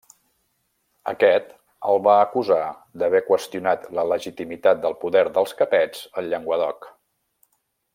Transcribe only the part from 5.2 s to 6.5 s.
dels Capets al